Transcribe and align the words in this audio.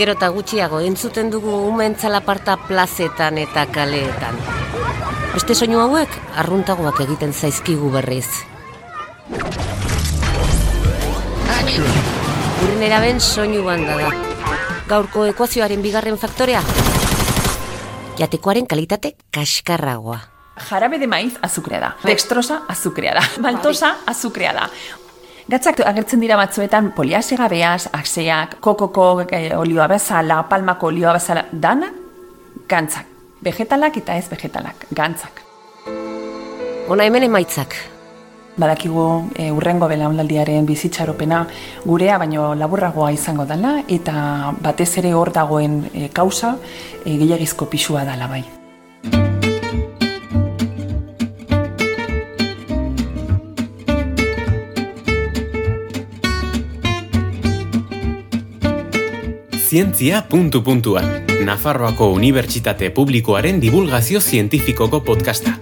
Gero 0.00 0.14
eta 0.16 0.30
gutxiago 0.32 0.78
entzuten 0.80 1.28
dugu 1.28 1.52
umentzala 1.68 2.22
parta 2.24 2.54
plazetan 2.56 3.36
eta 3.36 3.66
kaleetan. 3.68 4.38
Beste 5.34 5.52
soinu 5.52 5.82
hauek 5.82 6.14
arruntagoak 6.40 7.02
egiten 7.04 7.34
zaizkigu 7.36 7.90
berriz. 7.92 8.24
Guren 12.62 12.86
eraben 12.88 13.20
soinu 13.20 13.60
banda 13.66 13.98
da. 14.00 14.08
Gaurko 14.88 15.26
ekuazioaren 15.34 15.84
bigarren 15.84 16.16
faktorea. 16.16 16.64
Jatekoaren 18.16 18.72
kalitate 18.72 19.18
kaskarragoa. 19.36 20.16
Jarabe 20.70 20.96
de 20.96 21.12
maiz 21.12 21.34
azukrea 21.44 21.84
da. 21.84 21.94
Dextrosa 22.08 22.62
azukrea 22.72 23.18
da. 23.20 23.28
Maltosa 23.44 23.98
azukrea 24.08 24.56
da. 24.62 24.70
Gatzak 25.50 25.80
agertzen 25.82 26.20
dira 26.22 26.36
batzuetan 26.38 26.92
poliase 26.94 27.34
gabeaz, 27.34 27.88
aseak, 27.96 28.60
kokoko 28.62 29.24
eh, 29.34 29.48
olioa 29.58 29.88
bezala, 29.90 30.44
palmako 30.46 30.92
olioa 30.92 31.16
bezala, 31.16 31.42
dana 31.50 31.88
gantzak. 32.70 33.08
Vegetalak 33.42 33.96
eta 33.98 34.14
ez 34.14 34.28
vegetalak, 34.30 34.86
gantzak. 34.94 35.42
Ona 36.90 37.08
hemen 37.08 37.26
emaitzak. 37.26 37.74
Badakigu 38.60 39.08
e, 39.34 39.48
urrengo 39.50 39.88
belaunaldiaren 39.90 40.66
bizitxaropena 40.68 41.42
gurea 41.86 42.18
baino 42.20 42.52
laburragoa 42.54 43.10
izango 43.16 43.48
dela 43.48 43.78
eta 43.88 44.54
batez 44.62 44.90
ere 45.02 45.14
hor 45.16 45.32
dagoen 45.34 45.82
e, 45.94 46.08
kausa 46.14 46.56
e, 47.04 47.16
gehiagizko 47.16 47.70
pisua 47.72 48.04
dela 48.06 48.30
bai. 48.30 48.44
Zientzia 59.70 60.24
puntu 60.26 60.64
puntuan. 60.66 61.04
Nafarroako 61.46 62.08
Unibertsitate 62.10 62.88
Publikoaren 62.90 63.60
divulgazio 63.62 64.20
zientifikoko 64.20 64.98
podcasta. 65.06 65.52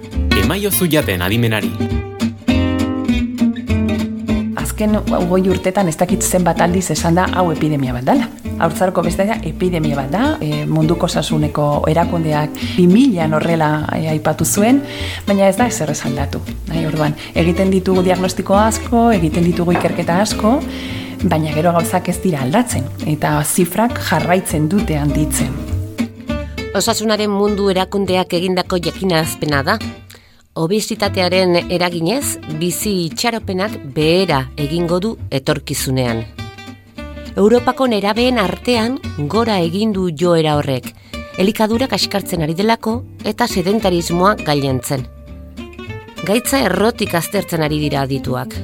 Emaio 0.43 0.71
zuiaten 0.71 1.21
adimenari. 1.21 1.69
Azken 4.57 4.97
goi 5.29 5.43
urtetan 5.53 5.93
ez 5.93 5.97
dakit 6.01 6.25
zenbat 6.25 6.63
aldiz 6.65 6.87
esan 6.95 7.21
da 7.21 7.27
hau 7.37 7.51
epidemia 7.53 7.93
bat 7.99 8.09
dela. 8.09 8.31
Haurtzaroko 8.57 9.05
beste 9.05 9.27
da 9.29 9.37
epidemia 9.45 9.99
bat 10.01 10.09
da, 10.15 10.23
e, 10.41 10.65
munduko 10.65 11.05
sasuneko 11.09 11.67
erakundeak 11.93 12.57
2000an 12.79 13.37
horrela 13.37 13.73
e, 13.93 14.07
aipatu 14.15 14.47
zuen, 14.49 14.81
baina 15.27 15.51
ez 15.53 15.59
da 15.61 15.67
ezer 15.69 15.93
esan 15.93 16.17
datu. 16.17 16.41
Nahi, 16.71 16.87
orduan, 16.89 17.13
egiten 17.35 17.69
ditugu 17.77 18.09
diagnostiko 18.09 18.57
asko, 18.57 19.11
egiten 19.21 19.45
ditugu 19.53 19.77
ikerketa 19.77 20.23
asko, 20.25 20.63
baina 21.25 21.53
gero 21.55 21.73
gauzak 21.75 22.09
ez 22.13 22.19
dira 22.23 22.43
aldatzen, 22.45 22.85
eta 23.07 23.39
zifrak 23.45 23.99
jarraitzen 24.09 24.69
dute 24.71 24.97
handitzen. 24.99 25.51
Osasunaren 26.79 27.31
mundu 27.31 27.71
erakundeak 27.73 28.35
egindako 28.39 28.79
jakinazpena 28.79 29.63
da. 29.67 29.79
Obesitatearen 30.59 31.57
eraginez, 31.71 32.39
bizi 32.59 32.93
itxaropenak 33.07 33.77
behera 33.95 34.45
egingo 34.57 34.99
du 35.01 35.17
etorkizunean. 35.31 36.25
Europako 37.37 37.87
nerabeen 37.87 38.39
artean 38.39 38.99
gora 39.31 39.59
egindu 39.63 40.09
joera 40.11 40.57
horrek, 40.59 40.91
elikadurak 41.39 41.93
askartzen 41.95 42.43
ari 42.43 42.55
delako 42.59 43.03
eta 43.25 43.47
sedentarismoa 43.47 44.35
gailentzen. 44.43 45.07
Gaitza 46.27 46.61
errotik 46.67 47.15
aztertzen 47.15 47.63
ari 47.63 47.79
dira 47.79 48.03
adituak 48.03 48.59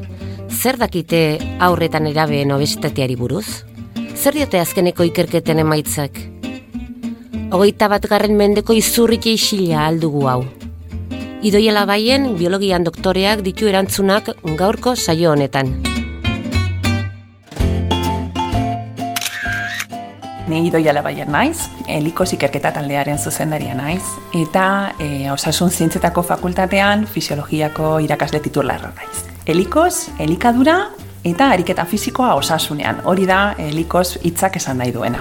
zer 0.55 0.79
dakite 0.79 1.39
aurretan 1.61 2.07
erabeen 2.07 2.53
obesitateari 2.55 3.17
buruz? 3.19 3.65
Zer 4.15 4.37
diote 4.39 4.61
azkeneko 4.61 5.05
ikerketen 5.09 5.61
emaitzak? 5.61 6.21
Hogeita 7.55 7.89
bat 7.93 8.07
garren 8.11 8.37
mendeko 8.39 8.75
izurrik 8.77 9.27
isila 9.31 9.87
aldugu 9.89 10.27
hau. 10.31 10.45
Idoiela 11.45 11.85
baien 11.85 12.31
biologian 12.39 12.87
doktoreak 12.87 13.43
ditu 13.45 13.69
erantzunak 13.69 14.31
gaurko 14.57 14.95
saio 14.97 15.35
honetan. 15.35 15.75
Ni 20.49 20.61
idoia 20.69 20.93
labaien 20.93 21.31
naiz, 21.33 21.71
elikos 21.89 22.31
ikerketa 22.37 22.73
taldearen 22.77 23.19
zuzendaria 23.19 23.75
naiz, 23.77 24.03
eta 24.37 24.67
e, 25.01 25.31
osasun 25.33 25.73
zientzetako 25.73 26.25
fakultatean 26.35 27.07
fisiologiako 27.09 27.97
irakasle 28.05 28.45
titularra 28.45 28.93
naiz. 28.97 29.24
Elikos, 29.47 30.09
elikadura 30.19 30.89
eta 31.21 31.51
ariketa 31.53 31.85
fisikoa 31.85 32.33
osasunean. 32.35 33.03
Hori 33.05 33.27
da 33.29 33.55
elikos 33.61 34.17
hitzak 34.25 34.57
esan 34.57 34.79
nahi 34.81 34.93
duena. 34.93 35.21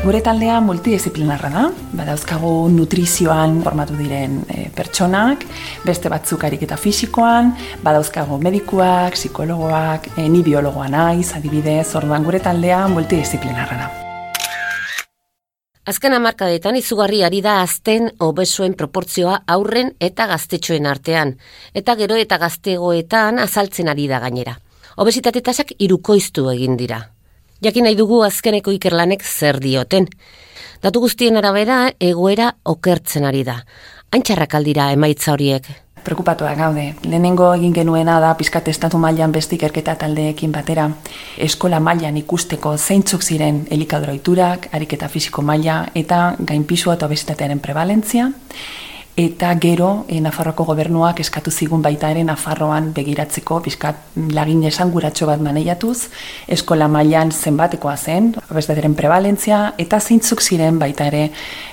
Gure 0.00 0.20
taldea 0.24 0.60
multidisciplinarra 0.64 1.50
da, 1.52 1.64
badauzkagu 1.98 2.52
nutrizioan 2.72 3.58
formatu 3.64 3.98
diren 3.98 4.38
e, 4.48 4.68
pertsonak, 4.72 5.42
beste 5.84 6.08
batzuk 6.08 6.46
ariketa 6.46 6.78
fisikoan, 6.80 7.52
badauzkagu 7.84 8.38
medikuak, 8.40 9.18
psikologoak, 9.18 10.12
e, 10.16 10.28
ni 10.28 10.44
biologoa 10.46 10.88
naiz, 10.88 11.34
adibidez, 11.36 11.90
orduan 12.00 12.24
gure 12.24 12.40
taldea 12.40 12.86
multidisciplinarra 12.94 13.82
da. 13.82 13.99
Azken 15.90 16.14
amarkadetan 16.14 16.76
izugarri 16.78 17.24
ari 17.26 17.40
da 17.42 17.56
azten 17.64 18.04
obesuen 18.22 18.76
proportzioa 18.78 19.40
aurren 19.50 19.88
eta 20.06 20.28
gaztetxoen 20.30 20.84
artean, 20.86 21.32
eta 21.74 21.96
gero 21.98 22.18
eta 22.20 22.36
gaztegoetan 22.38 23.40
azaltzen 23.42 23.90
ari 23.90 24.04
da 24.06 24.20
gainera. 24.22 24.54
Obesitate 25.02 25.42
tasak 25.42 25.72
irukoiztu 25.82 26.46
egin 26.52 26.76
dira. 26.78 27.00
Jakin 27.66 27.88
nahi 27.88 27.98
dugu 27.98 28.20
azkeneko 28.22 28.70
ikerlanek 28.76 29.24
zer 29.26 29.58
dioten. 29.64 30.06
Datu 30.84 31.02
guztien 31.02 31.40
arabera 31.40 31.80
egoera 31.98 32.52
okertzen 32.74 33.26
ari 33.26 33.42
da. 33.48 33.58
Antxarrak 34.14 34.54
aldira 34.60 34.92
emaitza 34.94 35.34
horiek, 35.34 35.66
Preokupatuak 36.04 36.56
gaude. 36.58 36.84
Lehenengo 37.04 37.50
egin 37.54 37.74
genuena 37.76 38.18
da 38.22 38.32
pizkat 38.38 38.68
estatu 38.72 38.98
mailan 38.98 39.32
beste 39.32 39.56
ikerketa 39.56 39.94
taldeekin 40.00 40.52
batera. 40.52 40.86
Eskola 41.38 41.80
mailan 41.80 42.16
ikusteko 42.20 42.76
zeintzuk 42.78 43.22
ziren 43.22 43.64
elikadura 43.70 44.14
oiturak, 44.16 44.68
ariketa 44.72 45.08
fisiko 45.08 45.42
maila 45.42 45.82
eta 45.94 46.36
gainpisua 46.38 46.94
eta 46.96 47.06
obesitatearen 47.10 47.60
prevalentzia. 47.60 48.30
Eta 49.20 49.50
gero, 49.60 50.06
e, 50.08 50.20
Nafarroako 50.24 50.64
gobernuak 50.70 51.20
eskatu 51.20 51.50
zigun 51.50 51.82
baita 51.82 52.08
ere 52.14 52.22
Nafarroan 52.24 52.92
begiratzeko 52.96 53.58
pizkat 53.60 54.14
lagin 54.32 54.62
esanguratxo 54.64 55.26
bat 55.28 55.42
maneiatuz, 55.44 56.06
eskola 56.48 56.88
mailan 56.88 57.32
zenbatekoa 57.32 57.96
zen, 57.96 58.32
obesitatearen 58.48 58.94
prevalentzia, 58.96 59.74
eta 59.76 60.00
zeintzuk 60.00 60.40
ziren 60.40 60.78
baita 60.80 61.10
ere 61.10 61.26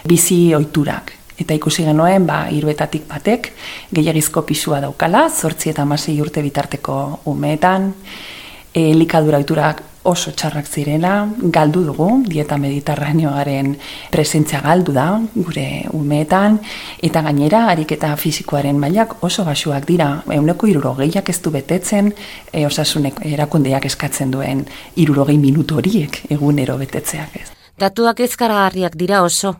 bizi 0.03 0.41
oiturak 0.57 1.15
eta 1.39 1.53
ikusi 1.53 1.85
genuen 1.85 2.25
ba 2.27 2.47
hiruetatik 2.51 3.07
batek 3.09 3.51
gehiagizko 3.93 4.41
pisua 4.41 4.81
daukala, 4.81 5.27
8 5.29 5.69
eta 5.71 5.85
16 5.85 6.21
urte 6.21 6.41
bitarteko 6.41 6.97
umeetan, 7.25 7.93
elikadura 8.73 9.37
oiturak 9.41 9.83
oso 10.07 10.31
txarrak 10.31 10.67
zirela, 10.71 11.27
galdu 11.51 11.83
dugu, 11.83 12.07
dieta 12.27 12.55
mediterraneoaren 12.61 13.73
presentzia 14.11 14.61
galdu 14.63 14.93
da, 14.95 15.07
gure 15.35 15.65
umeetan, 15.97 16.61
eta 17.03 17.23
gainera, 17.25 17.65
ariketa 17.73 18.13
fisikoaren 18.19 18.79
mailak 18.79 19.17
oso 19.27 19.43
basuak 19.47 19.85
dira, 19.89 20.09
euneko 20.37 20.71
irurogeiak 20.71 21.33
ez 21.33 21.37
du 21.43 21.51
betetzen, 21.51 22.13
e, 22.53 22.65
osasunek 22.69 23.19
erakundeak 23.27 23.89
eskatzen 23.91 24.31
duen 24.31 24.63
irurogei 24.95 25.37
minutu 25.43 25.81
horiek 25.81 26.23
egunero 26.31 26.79
betetzeak 26.79 27.39
ez. 27.41 27.47
Datuak 27.77 28.23
ezkaragarriak 28.25 28.95
dira 28.97 29.21
oso, 29.27 29.57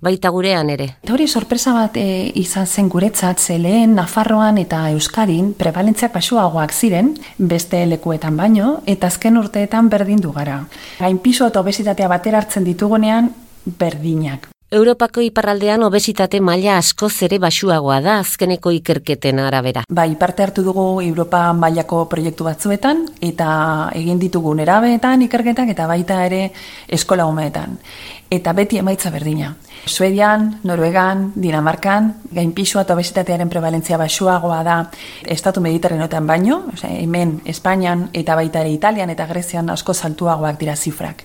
baita 0.00 0.28
gurean 0.28 0.70
ere. 0.70 0.88
Eta 1.02 1.14
hori 1.14 1.26
sorpresa 1.28 1.72
bat 1.76 1.96
e, 1.96 2.32
izan 2.34 2.66
zen 2.66 2.88
guretzat, 2.88 3.40
ze 3.40 3.58
Nafarroan 3.86 4.58
eta 4.58 4.90
Euskadin 4.90 5.54
prevalentziak 5.54 6.12
basuagoak 6.12 6.72
ziren, 6.72 7.16
beste 7.38 7.84
lekuetan 7.86 8.36
baino, 8.36 8.82
eta 8.86 9.06
azken 9.06 9.36
urteetan 9.36 9.88
berdin 9.88 10.20
du 10.20 10.32
gara. 10.32 10.64
Gain 10.98 11.18
piso 11.18 11.46
eta 11.46 11.60
obesitatea 11.60 12.08
batera 12.08 12.38
hartzen 12.38 12.64
ditugunean, 12.64 13.32
berdinak. 13.64 14.55
Europako 14.68 15.20
iparraldean 15.22 15.84
obesitate 15.86 16.40
maila 16.42 16.72
asko 16.80 17.06
zere 17.06 17.38
basuagoa 17.38 18.00
da 18.02 18.16
azkeneko 18.18 18.72
ikerketen 18.74 19.38
arabera. 19.38 19.84
Bai, 19.86 20.16
parte 20.18 20.42
hartu 20.42 20.64
dugu 20.66 21.00
Europa 21.04 21.52
mailako 21.54 22.00
proiektu 22.10 22.48
batzuetan 22.48 23.04
eta 23.22 23.46
egin 23.94 24.18
ditugu 24.18 24.56
nerabeetan 24.58 25.22
ikerketak 25.28 25.70
eta 25.70 25.86
baita 25.86 26.18
ere 26.26 26.50
eskola 26.88 27.28
umeetan. 27.30 27.78
Eta 28.26 28.52
beti 28.58 28.82
emaitza 28.82 29.14
berdina. 29.14 29.54
Suedian, 29.86 30.58
Noruegan, 30.66 31.30
Dinamarkan, 31.38 32.12
gain 32.34 32.50
pisua 32.50 32.82
eta 32.82 32.98
obesitatearen 32.98 33.48
prevalentzia 33.48 34.00
basuagoa 34.02 34.64
da 34.66 34.80
estatu 35.22 35.62
mediterrenoetan 35.62 36.26
baino, 36.26 36.64
osea, 36.74 36.90
hemen 36.90 37.38
Espainian 37.46 38.08
eta 38.12 38.34
baita 38.34 38.66
ere 38.66 38.74
Italian 38.74 39.14
eta 39.14 39.30
Grezian 39.30 39.70
asko 39.70 39.94
saltuagoak 39.94 40.58
dira 40.58 40.74
zifrak. 40.74 41.22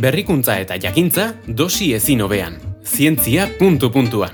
Berrikuntza 0.00 0.54
eta 0.56 0.78
jakintza 0.80 1.34
dosi 1.46 1.92
ezin 1.92 2.22
hobean. 2.24 2.54
Zientzia 2.82 3.44
puntu 3.58 3.90
puntuan. 3.92 4.32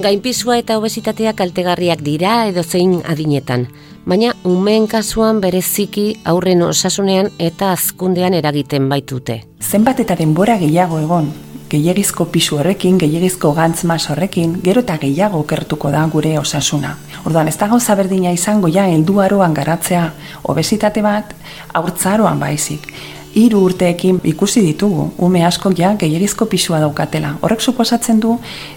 Gainpisua 0.00 0.56
eta 0.60 0.78
obesitatea 0.80 1.32
kaltegarriak 1.36 2.00
dira 2.04 2.46
edo 2.48 2.64
zein 2.64 2.98
adinetan, 3.04 3.68
baina 4.04 4.34
umeen 4.44 4.88
kasuan 4.88 5.40
bereziki 5.40 6.10
aurren 6.24 6.62
osasunean 6.62 7.30
eta 7.38 7.72
azkundean 7.72 8.34
eragiten 8.34 8.88
baitute. 8.88 9.42
Zenbat 9.60 10.00
eta 10.00 10.16
denbora 10.16 10.58
gehiago 10.60 11.00
egon, 11.00 11.32
gehiagizko 11.70 12.26
pisu 12.32 12.58
horrekin, 12.58 12.98
gehiagizko 12.98 13.52
gantz 13.56 13.84
mas 13.84 14.04
horrekin, 14.10 14.58
gero 14.64 14.84
eta 14.84 14.98
gehiago 15.00 15.40
okertuko 15.44 15.90
da 15.90 16.04
gure 16.12 16.36
osasuna. 16.38 16.96
Orduan, 17.24 17.48
ez 17.48 17.56
da 17.56 17.68
gauza 17.68 17.96
berdina 17.98 18.32
izango 18.32 18.68
ja 18.68 18.86
helduaroan 18.90 19.54
garatzea 19.54 20.04
obesitate 20.52 21.02
bat, 21.02 21.34
aurtzaroan 21.74 22.40
baizik 22.40 22.88
hiru 23.34 23.64
urteekin 23.66 24.20
ikusi 24.24 24.62
ditugu 24.62 25.08
ume 25.18 25.44
asko 25.46 25.72
ja 25.76 25.94
gehiagizko 25.98 26.46
pisua 26.46 26.80
daukatela. 26.80 27.34
Horrek 27.42 27.60
suposatzen 27.60 28.20
du 28.20 28.36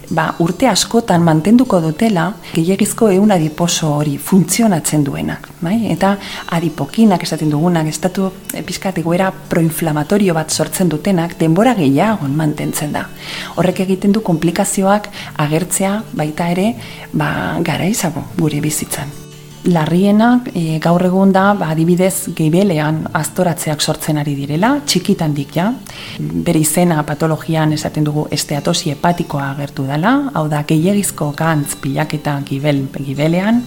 ba, 0.10 0.34
urte 0.40 0.68
askotan 0.68 1.24
mantenduko 1.24 1.80
dutela 1.82 2.32
gehiagizko 2.54 3.10
eun 3.14 3.32
adiposo 3.32 3.92
hori 4.00 4.18
funtzionatzen 4.18 5.04
duenak. 5.06 5.50
Bai? 5.62 5.76
Eta 5.92 6.16
adipokinak 6.58 7.24
esaten 7.24 7.52
dugunak, 7.52 7.88
estatu 7.88 8.32
epizkat 8.58 8.98
egoera 9.04 9.32
proinflamatorio 9.50 10.34
bat 10.38 10.52
sortzen 10.52 10.90
dutenak 10.90 11.38
denbora 11.40 11.76
gehiagon 11.78 12.36
mantentzen 12.36 12.96
da. 12.98 13.08
Horrek 13.56 13.86
egiten 13.86 14.16
du 14.16 14.26
komplikazioak 14.26 15.12
agertzea 15.46 16.02
baita 16.18 16.50
ere 16.56 16.74
ba, 17.14 17.30
gara 17.62 17.86
izago 17.86 18.26
gure 18.38 18.62
bizitzan 18.64 19.27
larrienak 19.66 20.52
e, 20.56 20.80
gaur 20.80 21.04
egun 21.06 21.32
da 21.34 21.52
ba, 21.58 21.72
adibidez 21.74 22.30
gibelean 22.36 23.04
aztoratzeak 23.18 23.82
sortzen 23.82 24.18
ari 24.22 24.36
direla, 24.36 24.78
txikitan 24.86 25.36
ja. 25.54 25.74
Bere 26.20 26.60
izena 26.60 27.04
patologian 27.04 27.74
esaten 27.74 28.04
dugu 28.04 28.28
esteatosi 28.32 28.92
hepatikoa 28.92 29.52
agertu 29.52 29.84
dela, 29.84 30.32
hau 30.34 30.48
da 30.48 30.64
gehiagizko 30.64 31.34
gantz 31.36 31.76
pilaketa 31.76 32.42
gibel, 32.46 32.88
gibelean, 32.98 33.64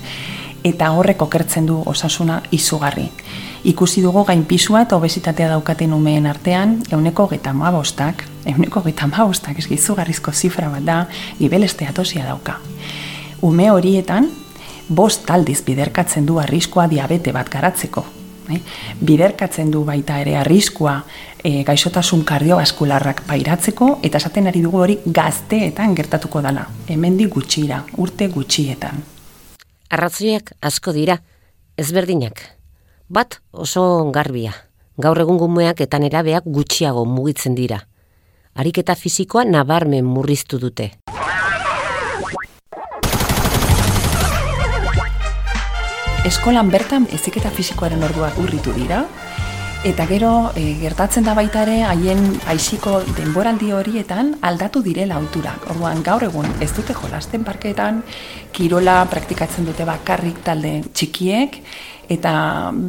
eta 0.65 0.91
horrek 0.93 1.23
okertzen 1.23 1.67
du 1.67 1.83
osasuna 1.87 2.43
izugarri. 2.51 3.11
Ikusi 3.65 4.01
dugu 4.01 4.25
gainpisua 4.25 4.83
eta 4.87 4.97
obesitatea 4.97 5.51
daukaten 5.51 5.93
umeen 5.93 6.27
artean, 6.27 6.79
euneko 6.93 7.27
geta 7.29 7.53
mabostak, 7.53 8.25
euneko 8.47 8.81
geta 8.87 9.07
mabostak, 9.07 9.59
ez 9.59 9.67
gizugarrizko 9.69 10.33
zifra 10.33 10.71
bat 10.73 10.85
da, 10.85 11.01
gibel 11.39 11.65
esteatosia 11.69 12.25
dauka. 12.25 12.57
Ume 13.43 13.71
horietan, 13.71 14.31
bost 14.91 15.23
taldiz 15.27 15.61
biderkatzen 15.65 16.27
du 16.27 16.39
arriskoa 16.43 16.89
diabete 16.91 17.33
bat 17.33 17.49
garatzeko. 17.51 18.05
Eh? 18.51 18.59
Biderkatzen 19.07 19.71
du 19.71 19.85
baita 19.87 20.19
ere 20.19 20.35
arriskoa 20.41 20.97
e, 21.39 21.63
gaixotasun 21.67 22.25
kardiobaskularrak 22.27 23.23
pairatzeko 23.29 23.93
eta 24.03 24.19
esaten 24.19 24.51
ari 24.51 24.63
dugu 24.65 24.83
hori 24.83 24.99
gazteetan 25.07 25.95
gertatuko 25.95 26.43
dela. 26.43 26.67
Hemendi 26.91 27.29
gutxira, 27.31 27.85
urte 28.03 28.29
gutxietan. 28.35 29.05
Arratzoiak 29.91 30.53
asko 30.63 30.95
dira, 30.95 31.21
ezberdinak. 31.79 32.43
Bat 33.09 33.41
oso 33.53 33.85
garbia. 34.15 34.53
Gaur 35.01 35.23
egun 35.23 35.39
gumeak 35.39 35.81
eta 35.87 35.99
nerabeak 36.03 36.45
gutxiago 36.45 37.07
mugitzen 37.07 37.55
dira. 37.55 37.81
Ariketa 38.55 38.97
fisikoa 38.99 39.47
nabarmen 39.47 40.05
murriztu 40.05 40.59
dute. 40.59 40.91
Eskolan 46.25 46.69
bertan 46.69 47.07
eziketa 47.17 47.51
fisikoaren 47.55 48.03
orduak 48.05 48.37
urritu 48.43 48.75
dira, 48.77 49.05
eta 49.89 50.05
gero 50.05 50.51
e, 50.53 50.75
gertatzen 50.83 51.25
da 51.25 51.33
baita 51.35 51.63
ere 51.65 51.79
haien 51.89 52.21
aisiko 52.53 52.99
denboraldi 53.17 53.71
horietan 53.73 54.35
aldatu 54.45 54.83
direla 54.85 55.17
auturak. 55.17 55.65
Orduan 55.73 56.03
gaur 56.05 56.27
egun 56.29 56.49
ez 56.61 56.71
dute 56.77 56.93
jolasten 56.93 57.45
parkeetan, 57.45 58.03
kirola 58.53 58.99
praktikatzen 59.09 59.65
dute 59.65 59.89
bakarrik 59.89 60.43
talde 60.45 60.75
txikiek, 60.93 61.57
eta 62.13 62.33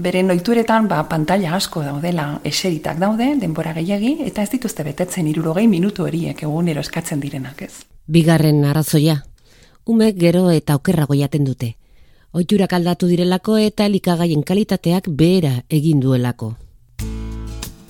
beren 0.04 0.36
oituretan 0.36 0.92
ba, 0.92 1.06
pantalla 1.08 1.56
asko 1.56 1.86
daudela 1.88 2.42
eseritak 2.44 3.00
daude, 3.00 3.36
denbora 3.40 3.72
gehiagi, 3.80 4.18
eta 4.28 4.44
ez 4.44 4.52
dituzte 4.52 4.84
betetzen 4.84 5.30
irurogei 5.32 5.70
minutu 5.72 6.04
horiek 6.04 6.44
egunero 6.44 6.84
eskatzen 6.84 7.24
direnak 7.24 7.64
ez. 7.64 7.74
Bigarren 8.12 8.66
arrazoia, 8.66 9.22
umek 9.88 10.20
gero 10.20 10.50
eta 10.52 10.76
okerrago 10.76 11.16
jaten 11.16 11.48
dute. 11.48 11.78
Oiturak 12.32 12.72
aldatu 12.72 13.10
direlako 13.12 13.58
eta 13.60 13.84
elikagaien 13.90 14.46
kalitateak 14.48 15.10
behera 15.20 15.58
egin 15.68 16.00
duelako. 16.00 16.54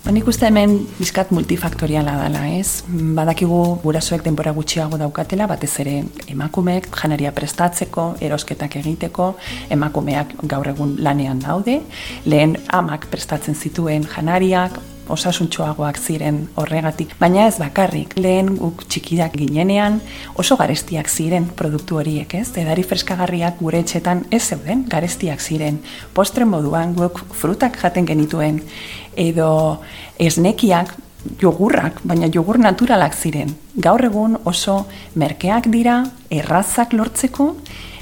Ba, 0.01 0.09
nik 0.09 0.25
uste 0.25 0.47
hemen 0.47 0.79
bizkat 0.97 1.29
multifaktoriala 1.29 2.15
dela, 2.23 2.41
ez? 2.57 2.81
Badakigu 2.89 3.59
gurasoek 3.83 4.23
denbora 4.25 4.49
gutxiago 4.55 4.97
daukatela, 4.97 5.45
batez 5.45 5.69
ere 5.83 5.93
emakumeek 6.33 6.87
janaria 6.89 7.29
prestatzeko, 7.37 8.15
erosketak 8.17 8.79
egiteko, 8.81 9.35
emakumeak 9.69 10.33
gaur 10.49 10.71
egun 10.73 10.95
lanean 11.05 11.43
daude, 11.45 11.77
lehen 12.25 12.57
amak 12.73 13.05
prestatzen 13.13 13.53
zituen 13.53 14.09
janariak, 14.09 14.81
osasuntxoagoak 15.13 15.99
ziren 15.99 16.41
horregatik, 16.59 17.13
baina 17.19 17.47
ez 17.49 17.57
bakarrik, 17.59 18.15
lehen 18.17 18.55
guk 18.59 18.85
txikiak 18.87 19.35
ginenean 19.37 19.99
oso 20.39 20.57
garestiak 20.59 21.09
ziren 21.09 21.49
produktu 21.57 21.99
horiek, 22.01 22.33
ez? 22.39 22.47
Edari 22.57 22.83
freskagarriak 22.87 23.59
gure 23.59 23.83
etxetan 23.83 24.25
ez 24.31 24.43
zeuden, 24.47 24.85
garestiak 24.89 25.41
ziren. 25.41 25.81
Postre 26.13 26.45
moduan 26.45 26.95
guk 26.97 27.23
frutak 27.37 27.79
jaten 27.81 28.07
genituen, 28.09 28.61
edo 29.15 29.51
esnekiak, 30.19 30.95
jogurrak, 31.41 32.01
baina 32.03 32.29
jogur 32.33 32.59
naturalak 32.59 33.13
ziren. 33.13 33.53
Gaur 33.75 34.03
egun 34.05 34.37
oso 34.49 34.85
merkeak 35.15 35.69
dira, 35.73 36.01
errazak 36.33 36.95
lortzeko, 36.97 37.53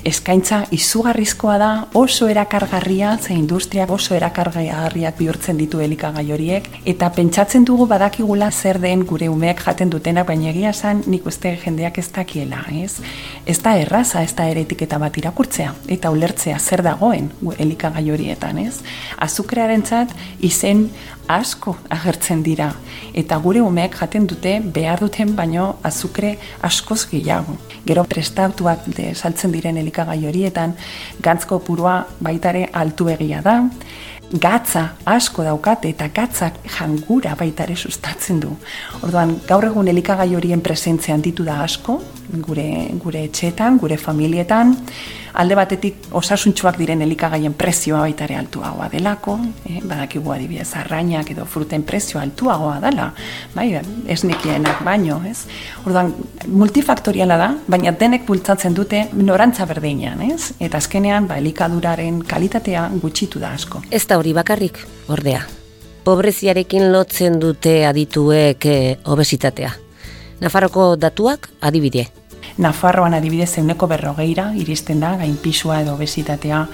eskaintza 0.08 0.64
izugarrizkoa 0.72 1.58
da 1.60 1.70
oso 1.94 2.28
erakargarria, 2.30 3.18
ze 3.18 3.34
industriak 3.34 3.92
oso 3.92 4.16
erakargarriak 4.16 5.18
bihurtzen 5.18 5.58
ditu 5.58 5.80
elikagai 5.84 6.26
horiek, 6.32 6.70
eta 6.86 7.10
pentsatzen 7.16 7.66
dugu 7.66 7.88
badakigula 7.90 8.52
zer 8.52 8.80
den 8.80 9.06
gure 9.06 9.30
umeak 9.30 9.64
jaten 9.66 9.90
dutenak, 9.90 10.28
baina 10.28 10.50
egia 10.50 10.74
esan 10.76 11.04
nik 11.08 11.26
uste 11.28 11.56
jendeak 11.64 11.98
ez 11.98 12.08
dakiela, 12.16 12.64
ez? 12.72 13.00
Ez 13.46 13.60
da 13.64 13.76
erraza, 13.78 14.24
ez 14.24 14.34
da 14.36 14.48
eretiketa 14.50 15.00
bat 15.00 15.18
irakurtzea, 15.18 15.74
eta 15.88 16.12
ulertzea 16.12 16.60
zer 16.60 16.84
dagoen 16.86 17.32
elikagai 17.58 18.06
horietan, 18.12 18.60
ez? 18.60 18.80
Azukrearen 19.18 19.84
txat, 19.84 20.16
izen 20.40 20.90
asko 21.30 21.76
agertzen 21.94 22.42
dira, 22.44 22.72
eta 23.14 23.38
gure 23.44 23.62
umeak 23.62 23.96
jaten 24.02 24.26
dute 24.28 24.56
behar 24.76 25.00
duten 25.04 25.36
baino 25.38 25.76
azukre 25.86 26.36
askoz 26.66 27.04
gehiago. 27.12 27.56
Gero 27.86 28.04
prestatuak 28.10 28.88
de 28.98 29.14
saltzen 29.14 29.54
diren 29.54 29.78
elikagai 29.78 30.20
horietan, 30.26 30.74
gantzko 31.22 31.62
purua 31.62 32.02
baitare 32.20 32.66
altu 32.74 33.10
egia 33.14 33.44
da, 33.46 33.60
gatza 34.30 34.84
asko 35.10 35.44
daukate 35.44 35.90
eta 35.90 36.08
gatzak 36.14 36.60
jangura 36.78 37.36
baitare 37.38 37.76
sustatzen 37.76 38.40
du. 38.40 38.52
Orduan, 39.02 39.36
gaur 39.48 39.66
egun 39.66 39.88
elikagai 39.90 40.30
horien 40.36 40.62
presentzean 40.62 41.22
ditu 41.22 41.46
da 41.46 41.62
asko, 41.64 42.00
gure, 42.46 42.68
gure 43.02 43.24
etxetan, 43.26 43.80
gure 43.82 43.98
familietan, 43.98 44.76
alde 45.34 45.56
batetik 45.56 46.10
osasuntxoak 46.16 46.78
diren 46.80 47.02
elikagaien 47.02 47.54
prezioa 47.54 48.02
baita 48.06 48.26
ere 48.26 48.38
altuagoa 48.40 48.90
delako, 48.92 49.38
eh, 49.70 49.80
badakigu 49.84 50.34
adibidez 50.34 50.70
arrainak 50.80 51.32
edo 51.32 51.46
fruten 51.46 51.84
prezioa 51.84 52.24
altuagoa 52.24 52.80
dela, 52.84 53.12
bai, 53.56 53.68
esnikienak 54.08 54.84
baino, 54.86 55.22
ez? 55.30 55.46
Orduan, 55.86 56.14
multifaktoriala 56.48 57.38
da, 57.38 57.50
baina 57.68 57.92
denek 57.92 58.26
bultzatzen 58.28 58.74
dute 58.74 59.06
norantza 59.14 59.66
berdinean, 59.70 60.22
ez? 60.22 60.54
Eta 60.60 60.78
azkenean, 60.78 61.28
ba, 61.28 61.38
elikaduraren 61.38 62.22
kalitatea 62.28 62.90
gutxitu 63.02 63.40
da 63.40 63.54
asko. 63.54 63.84
Ez 63.92 64.06
da 64.08 64.18
hori 64.18 64.34
bakarrik, 64.34 64.82
ordea. 65.08 65.46
Pobreziarekin 66.04 66.92
lotzen 66.94 67.40
dute 67.40 67.84
adituek 67.86 68.66
eh, 68.66 68.98
obesitatea. 69.06 69.74
Nafarroko 70.40 70.96
datuak 70.96 71.50
adibide. 71.62 72.08
Nafarroan 72.60 73.14
adibidez 73.16 73.54
euneko 73.62 73.88
berrogeira 73.88 74.50
iristen 74.60 75.00
da 75.00 75.14
gainpisua 75.18 75.78
edo 75.80 75.94
obesitatea 75.96 76.66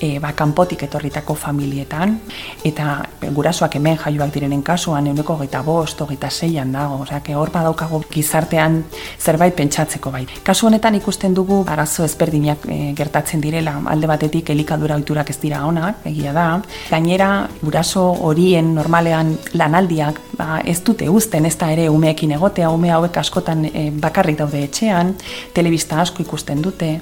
e, 0.00 0.18
ba, 0.20 0.32
kanpotik 0.36 0.82
etorritako 0.84 1.34
familietan, 1.34 2.16
eta 2.64 2.98
gurasoak 3.36 3.76
hemen 3.78 3.96
jaioak 4.00 4.32
direnen 4.34 4.62
kasuan 4.64 5.08
euneko 5.08 5.38
geta 5.40 5.62
bost, 5.64 6.02
geta 6.08 6.30
zeian 6.30 6.72
dago, 6.72 7.00
osea, 7.04 7.22
hor 7.40 7.52
badaukago 7.52 8.02
gizartean 8.10 8.82
zerbait 9.18 9.56
pentsatzeko 9.56 10.12
bai. 10.12 10.26
Kasu 10.44 10.68
honetan 10.68 10.96
ikusten 11.00 11.34
dugu 11.34 11.62
arazo 11.68 12.04
ezberdinak 12.04 12.66
e, 12.68 12.80
gertatzen 12.96 13.40
direla, 13.40 13.78
alde 13.86 14.10
batetik 14.10 14.50
elikadura 14.50 15.00
oiturak 15.00 15.30
ez 15.30 15.38
dira 15.40 15.64
onak, 15.66 16.04
egia 16.12 16.34
da, 16.36 16.48
gainera 16.90 17.30
guraso 17.62 18.10
horien 18.28 18.74
normalean 18.74 19.36
lanaldiak 19.54 20.20
ba, 20.40 20.60
ez 20.64 20.78
dute 20.86 21.08
uzten 21.12 21.48
ez 21.48 21.56
da 21.60 21.70
ere 21.74 21.88
umeekin 21.92 22.32
egotea, 22.38 22.70
ume 22.72 22.92
hauek 22.94 23.20
askotan 23.20 23.66
e, 23.68 23.90
bakarrik 24.06 24.40
daude 24.40 24.64
etxean, 24.64 25.14
telebista 25.56 26.00
asko 26.00 26.24
ikusten 26.24 26.64
dute, 26.64 26.96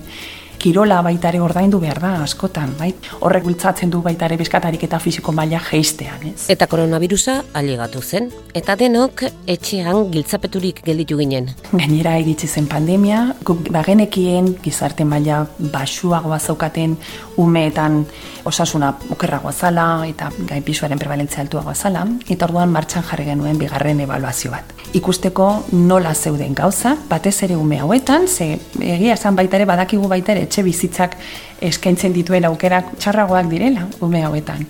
kirola 0.59 0.99
baitare 1.07 1.39
ordaindu 1.39 1.79
behar 1.79 2.01
da 2.03 2.11
askotan, 2.25 2.73
bai? 2.79 2.89
Horrek 3.23 3.45
bultzatzen 3.47 3.93
du 3.95 4.01
baitare 4.03 4.37
bizkatarik 4.41 4.83
eta 4.89 4.99
fisiko 4.99 5.31
maila 5.35 5.61
geistean, 5.63 6.25
ez? 6.33 6.49
Eta 6.51 6.67
koronavirusa 6.71 7.37
alegatu 7.61 8.03
zen, 8.03 8.27
eta 8.59 8.75
denok 8.81 9.23
etxean 9.47 10.09
giltzapeturik 10.11 10.83
gelditu 10.87 11.21
ginen. 11.21 11.53
Gainera 11.71 12.17
iritsi 12.19 12.51
zen 12.51 12.67
pandemia, 12.71 13.23
guk 13.47 13.71
bagenekien 13.75 14.57
gizarte 14.65 15.07
maila 15.07 15.45
basuagoa 15.75 16.41
zaukaten 16.43 16.99
umeetan 17.39 18.03
osasuna 18.45 18.93
okerragoa 19.11 19.53
zala 19.53 19.87
eta 20.09 20.31
gain 20.49 20.63
pisuaren 20.67 20.99
prevalentzia 20.99 21.41
altuagoa 21.45 21.75
zala, 21.75 22.05
eta 22.29 22.47
orduan 22.49 22.73
martxan 22.75 23.07
jarri 23.07 23.29
genuen 23.31 23.59
bigarren 23.59 24.01
ebaluazio 24.05 24.51
bat. 24.51 24.75
Ikusteko 24.99 25.49
nola 25.73 26.15
zeuden 26.15 26.55
gauza, 26.57 26.97
batez 27.09 27.37
ere 27.45 27.57
ume 27.57 27.79
hauetan, 27.79 28.27
ze 28.29 28.59
egia 28.81 29.15
esan 29.15 29.37
baita 29.37 29.59
ere 29.59 29.69
badakigu 29.69 30.09
baita 30.09 30.33
ere 30.33 30.47
etxe 30.49 30.65
bizitzak 30.67 31.19
eskaintzen 31.61 32.15
dituen 32.15 32.47
aukerak 32.49 32.97
txarragoak 32.99 33.51
direla 33.51 33.87
ume 34.01 34.25
hauetan. 34.25 34.67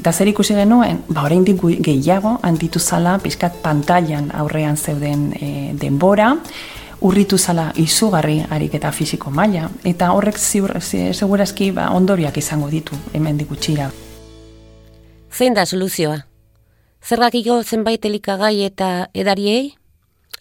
Eta 0.00 0.12
zer 0.12 0.30
ikusi 0.30 0.54
genuen, 0.56 1.02
ba 1.08 1.26
oraindik 1.28 1.60
gehiago 1.84 2.38
handitu 2.42 2.80
zala 2.80 3.18
pizkat 3.20 3.60
pantailan 3.62 4.30
aurrean 4.32 4.76
zeuden 4.76 5.26
e, 5.36 5.50
denbora, 5.76 6.36
urritu 7.00 7.38
zala 7.38 7.70
izugarri 7.76 8.40
harik 8.50 8.74
eta 8.76 8.92
fisiko 8.92 9.30
maila, 9.30 9.70
eta 9.84 10.12
horrek 10.12 10.38
ziur, 10.38 10.74
segurazki 10.80 11.70
ba, 11.72 11.90
ondoriak 11.96 12.36
izango 12.36 12.68
ditu 12.70 12.96
hemen 13.14 13.38
dikutxira. 13.38 13.90
Zein 15.30 15.54
da 15.54 15.64
soluzioa? 15.66 16.18
Zergakiko 17.00 17.62
zenbait 17.62 18.04
elikagai 18.04 18.62
eta 18.66 19.08
edariei? 19.14 19.72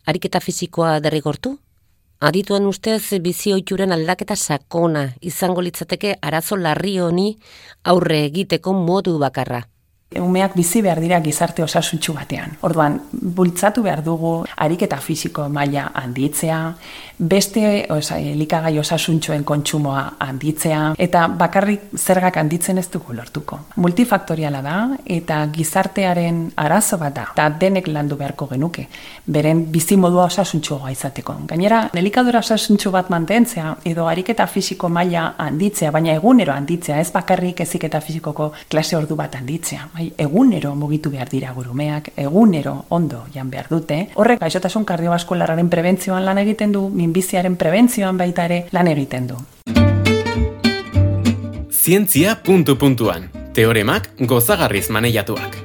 Ariketa 0.05 0.39
fisikoa 0.39 0.99
derrigortu? 0.99 1.57
Adituen 2.19 2.65
ustez 2.67 3.15
bizioituren 3.23 3.93
aldaketa 3.95 4.35
sakona 4.35 5.05
izango 5.21 5.61
litzateke 5.63 6.17
arazo 6.21 6.57
larri 6.59 6.97
honi 6.99 7.29
aurre 7.83 8.25
egiteko 8.25 8.73
modu 8.73 9.17
bakarra. 9.21 9.61
Umeak 10.17 10.55
bizi 10.57 10.81
behar 10.81 10.97
dira 10.97 11.19
gizarte 11.21 11.61
osasuntxu 11.61 12.15
batean. 12.15 12.55
Orduan, 12.65 12.95
bultzatu 13.13 13.83
behar 13.85 13.99
dugu 14.01 14.31
ariketa 14.57 14.97
fisiko 14.97 15.43
maila 15.53 15.91
handitzea, 15.93 16.57
beste 17.19 17.85
osa, 17.93 18.17
elikagai 18.17 18.71
osasuntxoen 18.81 19.43
kontsumoa 19.45 20.15
handitzea, 20.25 20.95
eta 20.97 21.27
bakarrik 21.37 21.91
zergak 21.93 22.39
handitzen 22.41 22.81
ez 22.81 22.87
dugu 22.89 23.13
lortuko. 23.13 23.59
Multifaktoriala 23.75 24.63
da, 24.65 24.79
eta 25.05 25.43
gizartearen 25.53 26.41
arazo 26.57 26.97
bat 26.97 27.13
da, 27.13 27.27
eta 27.35 27.45
denek 27.61 27.91
landu 27.93 28.17
beharko 28.17 28.49
genuke, 28.49 28.87
beren 29.27 29.67
bizi 29.69 29.93
modua 29.97 30.25
osasuntxua 30.31 30.89
izateko. 30.95 31.37
Gainera, 31.53 31.83
elikadura 31.93 32.41
osasuntxu 32.41 32.89
bat 32.97 33.13
mantentzea, 33.13 33.75
edo 33.85 34.09
ariketa 34.09 34.49
fisiko 34.49 34.89
maila 34.89 35.35
handitzea, 35.37 35.93
baina 35.93 36.17
egunero 36.17 36.57
handitzea, 36.57 36.97
ez 36.97 37.11
bakarrik 37.13 37.61
eziketa 37.61 38.01
fisikoko 38.01 38.51
klase 38.73 38.97
ordu 38.97 39.21
bat 39.21 39.37
handitzea 39.37 39.85
bai, 39.99 40.13
egunero 40.17 40.73
mugitu 40.75 41.11
behar 41.11 41.29
dira 41.29 41.51
gurumeak, 41.53 42.13
egunero 42.15 42.85
ondo 42.89 43.25
jan 43.33 43.49
behar 43.51 43.67
dute. 43.69 43.99
Horrek, 44.15 44.39
gaixotasun 44.39 44.85
kardiobaskulararen 44.87 45.69
prebentzioan 45.69 46.25
lan 46.25 46.39
egiten 46.39 46.71
du, 46.71 46.87
minbiziaren 46.89 47.57
prebentzioan 47.59 48.17
baita 48.17 48.47
ere 48.47 48.61
lan 48.71 48.87
egiten 48.87 49.27
du. 49.27 49.39
Zientzia 51.69 52.37
puntu 52.45 52.77
puntuan. 52.77 53.29
Teoremak 53.53 54.11
gozagarriz 54.29 54.89
maneiatuak. 54.89 55.57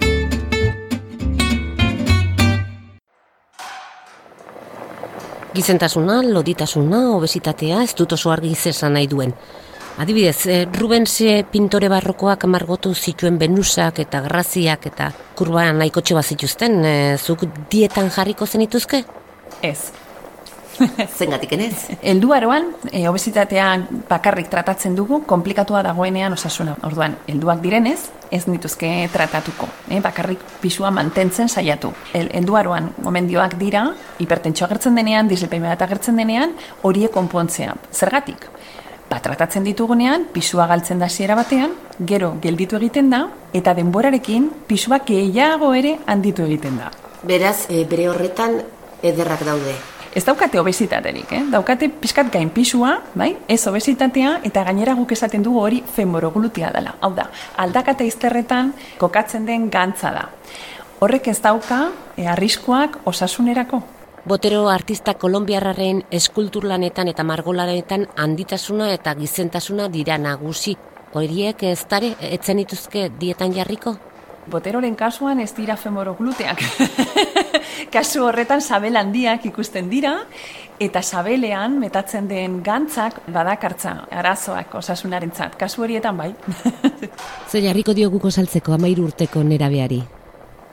Gizentasuna, 5.55 6.23
loditasuna, 6.27 7.13
obesitatea, 7.15 7.85
ez 7.85 7.93
dut 7.95 8.17
oso 8.17 8.33
argi 8.35 8.57
zesan 8.57 8.97
nahi 8.99 9.07
duen. 9.07 9.37
Adibidez, 9.97 10.47
e, 10.47 10.67
Rubens 10.75 11.23
pintore 11.53 11.89
barrokoak 11.89 12.49
margotu 12.51 12.95
zituen 12.95 13.39
benusak 13.39 14.01
eta 14.03 14.21
graziak 14.25 14.89
eta 14.91 15.13
kurba 15.39 15.69
nahiko 15.73 16.03
txoba 16.03 16.23
zituzten, 16.23 16.81
e, 16.85 16.95
zuk 17.19 17.47
dietan 17.71 18.11
jarriko 18.11 18.47
zenituzke? 18.47 19.05
Ez. 19.63 19.93
Zengatik 21.19 21.53
enez? 21.55 21.75
Eldu 22.03 22.33
aroan, 22.35 22.73
e, 22.91 23.05
obesitatea 23.09 23.69
bakarrik 24.09 24.51
tratatzen 24.51 24.97
dugu, 24.99 25.21
komplikatua 25.31 25.85
dagoenean 25.87 26.35
osasuna. 26.35 26.75
Orduan, 26.87 27.15
helduak 27.31 27.63
direnez, 27.63 28.01
ez 28.35 28.45
nituzke 28.51 28.91
tratatuko. 29.15 29.69
E, 29.89 30.01
bakarrik 30.03 30.43
pisua 30.63 30.91
mantentzen 30.91 31.49
saiatu. 31.49 31.93
El, 32.13 32.33
eldu 32.35 32.59
aroan, 32.59 32.91
gomendioak 32.99 33.55
dira, 33.61 33.87
hipertentxo 34.19 34.67
agertzen 34.67 34.99
denean, 34.99 35.31
dislepeimea 35.31 35.79
agertzen 35.79 36.19
denean, 36.19 36.59
horiek 36.83 37.15
konpontzea. 37.15 37.77
Zergatik? 37.95 38.49
Ba, 39.11 39.21
tratatzen 39.21 39.65
ditugunean, 39.65 40.29
pisua 40.33 40.67
galtzen 40.71 40.99
da 40.99 41.07
hasiera 41.07 41.37
batean, 41.39 41.75
gero 41.99 42.35
gelditu 42.43 42.77
egiten 42.81 43.11
da, 43.11 43.27
eta 43.53 43.75
denborarekin 43.77 44.51
pisua 44.69 45.01
gehiago 45.07 45.73
ere 45.75 45.99
handitu 46.07 46.45
egiten 46.47 46.79
da. 46.81 46.91
Beraz, 47.25 47.67
e, 47.71 47.85
bere 47.89 48.09
horretan 48.11 48.61
ederrak 49.03 49.45
daude. 49.47 49.75
Ez 50.15 50.23
daukate 50.23 50.61
obesitaterik, 50.61 51.33
eh? 51.35 51.41
daukate 51.51 51.89
pixkat 51.91 52.29
gain 52.31 52.51
pisua, 52.55 53.01
bai? 53.19 53.33
ez 53.49 53.67
obesitatea, 53.67 54.37
eta 54.47 54.63
gainera 54.69 54.95
guk 54.95 55.11
esaten 55.17 55.43
dugu 55.43 55.59
hori 55.65 55.81
femoroglutia 55.97 56.71
dela. 56.75 56.95
Hau 57.01 57.11
da, 57.17 57.27
aldakata 57.59 58.07
izterretan 58.07 58.71
kokatzen 59.01 59.47
den 59.47 59.67
gantza 59.75 60.15
da. 60.15 60.29
Horrek 61.03 61.27
ez 61.33 61.41
dauka, 61.43 61.89
e, 62.17 62.29
arriskuak 62.31 63.01
osasunerako. 63.11 63.83
Botero 64.25 64.71
artista 64.73 65.13
kolombiarraren 65.21 65.99
eskulturlanetan 66.17 67.11
eta 67.11 67.25
margolanetan 67.29 68.07
handitasuna 68.17 68.87
eta 68.95 69.13
gizentasuna 69.19 69.91
dira 69.93 70.17
nagusi. 70.17 70.79
Horiek 71.13 71.61
ez 71.69 71.83
dare, 71.91 72.15
etzen 72.33 72.57
dituzke 72.63 73.11
dietan 73.21 73.53
jarriko? 73.53 73.93
Boteroren 74.49 74.97
kasuan 74.97 75.43
ez 75.45 75.51
dira 75.53 75.77
femorogluteak. 75.77 76.63
Kasu 77.95 78.25
horretan 78.25 78.65
sabel 78.65 78.97
handiak 78.97 79.45
ikusten 79.51 79.93
dira, 79.93 80.15
eta 80.81 81.03
sabelean 81.03 81.77
metatzen 81.79 82.25
den 82.29 82.63
gantzak 82.65 83.21
badakartza 83.29 83.93
arazoak 84.11 84.75
osasunaren 84.81 85.37
zat. 85.37 85.61
Kasu 85.61 85.85
horietan 85.85 86.17
bai. 86.17 86.31
Zer 87.51 87.69
jarriko 87.69 87.93
dioguko 87.93 88.33
saltzeko 88.33 88.73
amairu 88.73 89.05
urteko 89.11 89.45
nerabeari? 89.45 90.01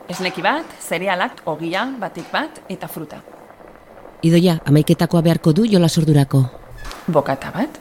Esneki 0.08 0.42
bat, 0.42 0.80
zerealak, 0.80 1.44
ogia, 1.52 1.86
batik 2.00 2.32
bat, 2.32 2.64
eta 2.72 2.88
fruta. 2.88 3.22
Idoia, 4.22 4.60
amaiketakoa 4.70 5.24
beharko 5.26 5.50
du 5.58 5.64
jola 5.66 5.88
sordurako. 5.90 6.44
Bokata 7.10 7.50
bat. 7.56 7.80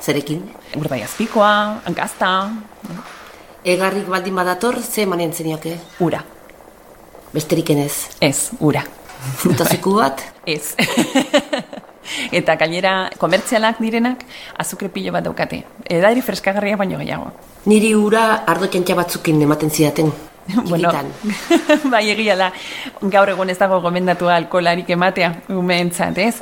Zerekin? 0.00 0.44
Urdai 0.78 1.00
azpikoa, 1.02 1.82
gazta. 1.96 2.28
Egarrik 3.66 4.06
baldin 4.06 4.36
badator, 4.38 4.78
ze 4.82 5.06
manen 5.06 5.32
zenioke? 5.34 5.74
Ura. 5.98 6.22
Besterik 7.32 7.70
enez? 7.74 8.06
Ez, 8.20 8.52
ura. 8.60 8.84
Frutaziku 9.42 9.96
bat? 9.98 10.22
Ez. 10.46 10.76
Eta 12.38 12.54
gainera 12.54 13.10
komertzialak 13.18 13.80
direnak 13.82 14.22
azukre 14.62 14.88
pilo 14.88 15.10
bat 15.12 15.26
daukate. 15.26 15.64
Edari 15.90 16.22
freskagarria 16.22 16.78
baino 16.78 17.00
gehiago. 17.02 17.32
Niri 17.66 17.94
ura 17.98 18.44
ardo 18.46 18.68
batzukin 18.94 19.42
ematen 19.42 19.70
zidaten. 19.70 20.12
Bueno, 20.68 20.92
bai 21.92 22.04
egia 22.10 22.36
da, 22.36 22.50
gaur 23.02 23.28
egun 23.32 23.50
ez 23.50 23.58
dago 23.58 23.80
gomendatua 23.80 24.36
alkolarik 24.36 24.90
ematea, 24.90 25.32
umeentzat, 25.48 26.18
ez? 26.18 26.34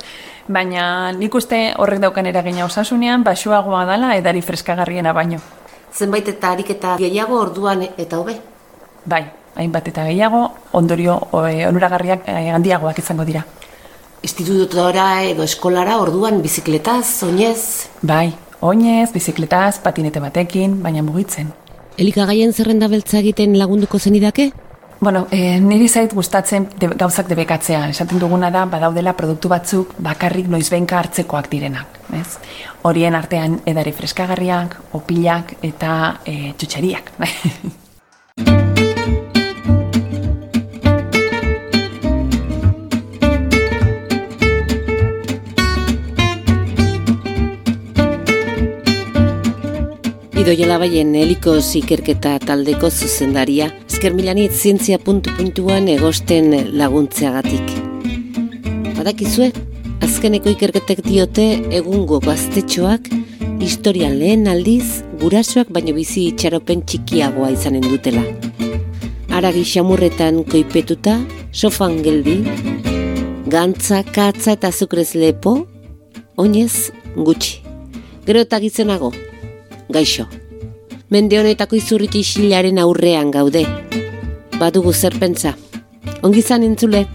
Baina 0.47 1.11
nik 1.17 1.33
uste 1.33 1.73
horrek 1.81 2.03
daukan 2.03 2.27
eragina 2.29 2.65
osasunean, 2.67 3.23
basuagoa 3.25 3.85
dala 3.89 4.13
edari 4.17 4.43
freskagarriena 4.45 5.13
baino. 5.13 5.39
Zenbait 5.95 6.27
eta 6.29 6.51
harik 6.53 6.69
eta 6.75 6.97
gehiago 7.01 7.39
orduan 7.39 7.81
eta 7.87 8.19
hobe? 8.19 8.35
Bai, 9.05 9.23
hainbat 9.55 9.89
eta 9.89 10.05
gehiago, 10.05 10.43
ondorio 10.77 11.17
e, 11.47 11.65
onuragarriak 11.65 12.27
e, 12.29 12.49
handiagoak 12.53 12.99
izango 13.01 13.25
dira. 13.25 13.45
Institutora 14.25 15.23
edo 15.25 15.45
eskolara 15.45 15.97
orduan 16.01 16.41
bizikletaz, 16.41 17.23
oinez? 17.25 17.89
Bai, 18.01 18.33
oinez, 18.61 19.11
bizikletaz, 19.13 19.79
patinete 19.81 20.21
batekin, 20.21 20.81
baina 20.83 21.01
mugitzen. 21.05 21.53
Elikagaien 21.97 22.53
zerrenda 22.53 22.87
beltza 22.91 23.19
egiten 23.21 23.57
lagunduko 23.57 23.99
zenidake? 23.99 24.51
Bueno, 24.99 25.27
e, 25.31 25.59
niri 25.59 25.87
zait 25.87 26.13
gustatzen 26.15 26.67
de, 26.79 26.89
gauzak 26.97 27.29
debekatzea. 27.29 27.85
Esaten 27.91 28.19
duguna 28.19 28.49
da, 28.51 28.65
badaudela 28.65 29.13
produktu 29.15 29.51
batzuk 29.51 29.95
bakarrik 29.99 30.49
noizbenka 30.51 30.99
hartzekoak 30.99 31.49
direnak. 31.51 31.99
Ez? 32.15 32.27
Horien 32.87 33.15
artean 33.15 33.59
edari 33.67 33.95
freskagarriak, 33.95 34.77
opilak 34.97 35.57
eta 35.63 35.95
e, 36.25 36.53
txutxeriak. 36.57 37.15
Idoia 50.45 50.75
baien 50.77 51.15
heliko 51.17 51.55
zikerketa 51.57 52.35
taldeko 52.37 52.91
zuzendaria, 52.93 53.71
esker 53.89 54.13
milanit 54.13 54.53
zientzia 54.53 54.99
puntu 55.01 55.33
puntuan 55.33 55.87
egosten 55.89 56.53
laguntzeagatik. 56.77 57.71
Badakizue, 58.99 59.47
azkeneko 60.05 60.53
ikerketek 60.53 61.01
diote 61.07 61.47
egungo 61.79 62.21
gaztetxoak 62.27 63.09
historian 63.57 64.19
lehen 64.21 64.45
aldiz, 64.45 65.01
gurasoak 65.17 65.73
baino 65.73 65.97
bizi 65.97 66.29
itxaropen 66.35 66.85
txikiagoa 66.85 67.49
izanen 67.57 67.89
dutela. 67.89 68.21
Aragi 69.33 69.65
xamurretan 69.65 70.43
koipetuta, 70.45 71.23
sofan 71.49 72.03
geldi, 72.05 72.43
gantza, 73.49 74.05
katza 74.05 74.53
eta 74.59 74.69
zukrez 74.69 75.15
lepo, 75.17 75.63
oinez 76.37 76.91
gutxi. 77.17 77.63
Gero 78.29 78.45
eta 78.45 78.61
gizenago, 78.61 79.09
gaixo. 79.95 80.27
Mende 81.09 81.39
honetako 81.39 81.77
izurriti 81.79 82.21
isilaren 82.25 82.81
aurrean 82.81 83.31
gaude. 83.31 83.65
Badugu 84.59 84.93
zerpentza. 84.93 85.55
Ongizan 86.21 86.65
entzule. 86.67 87.05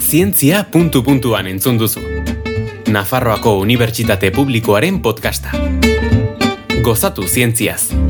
Zientzia 0.00 0.64
puntu 0.72 1.02
puntuan 1.06 1.48
entzun 1.50 1.80
duzu. 1.80 2.02
Nafarroako 2.92 3.58
Unibertsitate 3.62 4.32
Publikoaren 4.34 5.00
podcasta. 5.02 5.52
Gozatu 6.82 7.28
zientziaz. 7.28 8.01